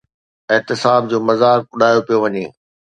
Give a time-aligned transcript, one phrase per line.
[0.53, 2.45] احتساب جو مذاق اڏايو پيو وڃي.